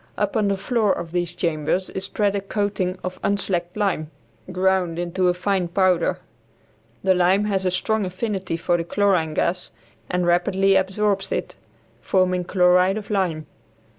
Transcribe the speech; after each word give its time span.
Upon 0.17 0.47
the 0.47 0.57
floor 0.57 0.91
of 0.91 1.11
these 1.11 1.35
chambers 1.35 1.91
is 1.91 2.05
spread 2.05 2.33
a 2.33 2.41
coating 2.41 2.97
of 3.03 3.19
unslacked 3.21 3.77
lime 3.77 4.09
ground 4.51 4.97
into 4.97 5.27
a 5.27 5.33
fine 5.35 5.67
powder. 5.67 6.17
The 7.03 7.13
lime 7.13 7.45
has 7.45 7.67
a 7.67 7.69
strong 7.69 8.03
affinity 8.07 8.57
for 8.57 8.77
the 8.77 8.83
chlorine 8.83 9.35
gas 9.35 9.71
and 10.09 10.25
rapidly 10.25 10.75
absorbs 10.75 11.31
it, 11.31 11.55
forming 12.01 12.45
chloride 12.45 12.97
of 12.97 13.11
lime. 13.11 13.45